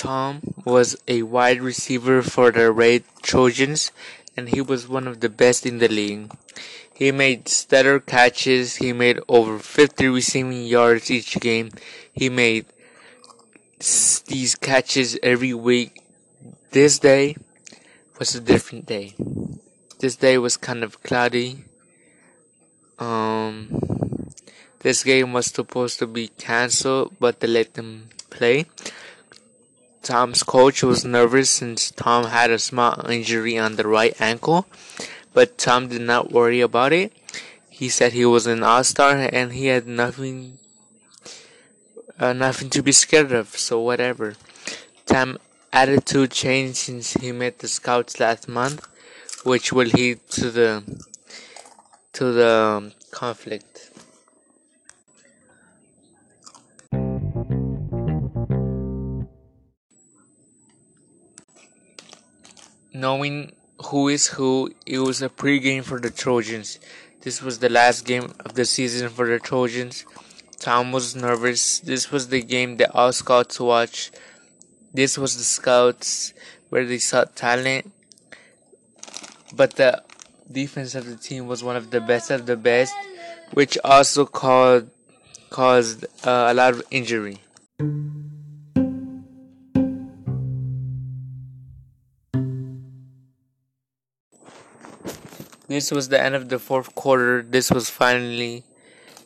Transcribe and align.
Tom 0.00 0.40
was 0.64 0.96
a 1.06 1.20
wide 1.24 1.60
receiver 1.60 2.22
for 2.22 2.50
the 2.50 2.72
Red 2.72 3.04
Trojans, 3.20 3.92
and 4.34 4.48
he 4.48 4.62
was 4.62 4.88
one 4.88 5.06
of 5.06 5.20
the 5.20 5.28
best 5.28 5.66
in 5.66 5.76
the 5.76 5.88
league. 5.88 6.32
He 6.94 7.12
made 7.12 7.50
stellar 7.50 8.00
catches. 8.00 8.76
He 8.76 8.94
made 8.94 9.20
over 9.28 9.58
50 9.58 10.08
receiving 10.08 10.64
yards 10.64 11.10
each 11.10 11.38
game. 11.38 11.72
He 12.14 12.30
made 12.30 12.64
these 14.24 14.56
catches 14.58 15.18
every 15.22 15.52
week. 15.52 16.00
This 16.70 16.98
day 16.98 17.36
was 18.18 18.34
a 18.34 18.40
different 18.40 18.86
day. 18.86 19.14
This 19.98 20.16
day 20.16 20.38
was 20.38 20.56
kind 20.56 20.82
of 20.82 21.02
cloudy. 21.02 21.64
Um, 22.98 24.32
this 24.78 25.04
game 25.04 25.34
was 25.34 25.48
supposed 25.48 25.98
to 25.98 26.06
be 26.06 26.28
cancelled, 26.28 27.16
but 27.20 27.40
they 27.40 27.48
let 27.48 27.74
them 27.74 28.08
play. 28.30 28.64
Tom's 30.02 30.42
coach 30.42 30.82
was 30.82 31.04
nervous 31.04 31.50
since 31.50 31.90
Tom 31.90 32.24
had 32.26 32.50
a 32.50 32.58
small 32.58 33.06
injury 33.10 33.58
on 33.58 33.76
the 33.76 33.86
right 33.86 34.18
ankle, 34.20 34.66
but 35.34 35.58
Tom 35.58 35.88
did 35.88 36.00
not 36.00 36.32
worry 36.32 36.60
about 36.60 36.92
it. 36.92 37.12
He 37.68 37.88
said 37.88 38.12
he 38.12 38.24
was 38.24 38.46
an 38.46 38.62
all-star 38.62 39.28
and 39.32 39.52
he 39.52 39.66
had 39.66 39.86
nothing, 39.86 40.58
uh, 42.18 42.32
nothing 42.32 42.70
to 42.70 42.82
be 42.82 42.92
scared 42.92 43.32
of. 43.32 43.48
So 43.48 43.80
whatever. 43.80 44.36
Tom's 45.06 45.38
attitude 45.72 46.30
changed 46.30 46.76
since 46.76 47.14
he 47.14 47.32
met 47.32 47.58
the 47.58 47.68
scouts 47.68 48.18
last 48.18 48.48
month, 48.48 48.86
which 49.44 49.72
will 49.72 49.86
lead 49.86 50.20
to 50.30 50.50
the 50.50 50.82
to 52.12 52.32
the 52.32 52.50
um, 52.50 52.92
conflict. 53.10 53.90
Knowing 62.92 63.52
who 63.86 64.08
is 64.08 64.26
who, 64.26 64.70
it 64.86 64.98
was 64.98 65.22
a 65.22 65.28
pre-game 65.28 65.82
for 65.82 66.00
the 66.00 66.10
Trojans. 66.10 66.78
This 67.22 67.42
was 67.42 67.58
the 67.58 67.68
last 67.68 68.04
game 68.04 68.32
of 68.40 68.54
the 68.54 68.64
season 68.64 69.08
for 69.08 69.26
the 69.26 69.38
Trojans. 69.38 70.04
Tom 70.58 70.92
was 70.92 71.14
nervous. 71.14 71.80
This 71.80 72.10
was 72.10 72.28
the 72.28 72.42
game 72.42 72.76
that 72.78 72.94
all 72.94 73.12
scouts 73.12 73.60
watched. 73.60 74.18
This 74.92 75.16
was 75.16 75.36
the 75.36 75.44
scouts 75.44 76.34
where 76.68 76.84
they 76.84 76.98
saw 76.98 77.24
talent. 77.24 77.92
But 79.54 79.76
the 79.76 80.02
defense 80.50 80.94
of 80.94 81.06
the 81.06 81.16
team 81.16 81.46
was 81.46 81.62
one 81.62 81.76
of 81.76 81.90
the 81.90 82.00
best 82.00 82.30
of 82.30 82.46
the 82.46 82.56
best, 82.56 82.94
which 83.52 83.78
also 83.84 84.26
caused 84.26 84.86
caused 85.50 86.04
uh, 86.24 86.46
a 86.48 86.54
lot 86.54 86.74
of 86.74 86.82
injury. 86.90 87.38
This 95.70 95.92
was 95.92 96.08
the 96.08 96.20
end 96.20 96.34
of 96.34 96.48
the 96.48 96.58
fourth 96.58 96.96
quarter. 96.96 97.42
This 97.42 97.70
was 97.70 97.88
finally, 97.88 98.64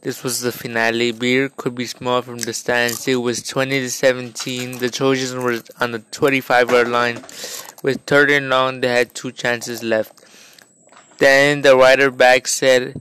this 0.00 0.24
was 0.24 0.40
the 0.40 0.50
finale. 0.50 1.12
Beer 1.12 1.48
could 1.48 1.76
be 1.76 1.86
small 1.86 2.20
from 2.20 2.38
the 2.38 2.52
stands. 2.52 3.06
It 3.06 3.14
was 3.14 3.44
20 3.44 3.78
to 3.78 3.88
17. 3.88 4.78
The 4.78 4.90
Trojans 4.90 5.34
were 5.34 5.62
on 5.80 5.92
the 5.92 6.00
25 6.00 6.72
yard 6.72 6.88
line. 6.88 7.22
With 7.84 8.00
third 8.08 8.28
and 8.32 8.48
long, 8.48 8.80
they 8.80 8.88
had 8.88 9.14
two 9.14 9.30
chances 9.30 9.84
left. 9.84 10.24
Then 11.18 11.62
the 11.62 11.76
rider 11.76 12.10
back 12.10 12.48
said, 12.48 13.00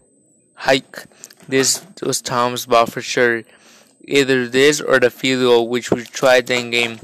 hike. 0.54 1.06
This 1.48 1.84
was 2.04 2.22
Tom's 2.22 2.68
ball 2.68 2.86
for 2.86 3.02
sure. 3.02 3.42
Either 4.04 4.48
this 4.48 4.80
or 4.80 5.00
the 5.00 5.10
field 5.10 5.42
goal, 5.42 5.68
which 5.68 5.90
we 5.90 6.04
tried 6.04 6.46
that 6.46 6.70
game. 6.70 7.00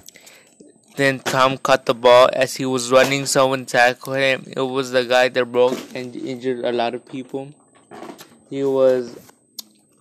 Then 0.97 1.19
Tom 1.19 1.59
caught 1.59 1.85
the 1.85 1.93
ball 1.93 2.27
as 2.33 2.55
he 2.55 2.65
was 2.65 2.91
running. 2.91 3.27
Someone 3.27 3.67
tackled 3.67 4.17
him. 4.17 4.45
It 4.47 4.61
was 4.61 4.89
the 4.89 5.05
guy 5.05 5.29
that 5.29 5.45
broke 5.45 5.77
and 5.93 6.15
injured 6.15 6.65
a 6.65 6.71
lot 6.71 6.95
of 6.95 7.05
people. 7.05 7.53
He 8.49 8.63
was 8.63 9.15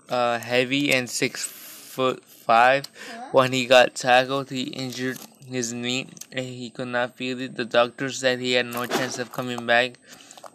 uh, 0.09 0.39
heavy 0.39 0.95
and 0.95 1.11
six 1.11 1.45
foot 1.45 2.25
five. 2.25 2.87
When 3.31 3.53
he 3.53 3.67
got 3.67 3.95
tackled, 3.95 4.49
he 4.49 4.63
injured 4.63 5.19
his 5.47 5.75
knee 5.75 6.09
and 6.33 6.47
he 6.47 6.71
could 6.71 6.89
not 6.89 7.15
feel 7.15 7.43
it. 7.43 7.57
The 7.57 7.67
doctor 7.67 8.11
said 8.11 8.41
he 8.41 8.53
had 8.53 8.65
no 8.65 8.87
chance 8.87 9.19
of 9.19 9.33
coming 9.33 9.67
back, 9.67 9.99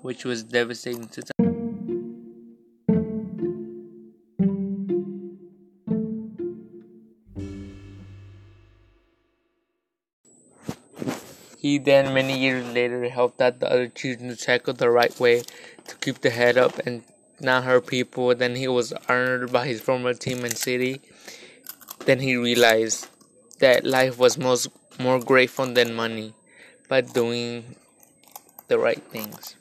which 0.01 0.25
was 0.25 0.41
devastating 0.41 1.07
to 1.09 1.21
Tom. 1.21 1.50
He 11.61 11.77
then, 11.77 12.15
many 12.15 12.39
years 12.39 12.65
later, 12.73 13.07
helped 13.07 13.39
out 13.39 13.59
the 13.59 13.71
other 13.71 13.87
children 13.87 14.29
to 14.29 14.35
tackle 14.35 14.73
the 14.73 14.89
right 14.89 15.13
way 15.19 15.43
to 15.85 15.95
keep 16.01 16.21
the 16.21 16.31
head 16.31 16.57
up 16.57 16.79
and 16.87 17.03
not 17.39 17.65
hurt 17.65 17.85
people. 17.85 18.33
Then 18.33 18.55
he 18.55 18.67
was 18.67 18.93
honored 19.07 19.51
by 19.51 19.67
his 19.67 19.79
former 19.79 20.15
team 20.15 20.43
and 20.43 20.57
city. 20.57 21.01
Then 22.05 22.19
he 22.19 22.35
realized 22.35 23.09
that 23.59 23.85
life 23.85 24.17
was 24.17 24.39
most 24.39 24.69
more 24.99 25.19
grateful 25.19 25.67
than 25.67 25.93
money 25.93 26.33
by 26.89 27.01
doing 27.01 27.75
the 28.67 28.79
right 28.79 29.03
things. 29.11 29.55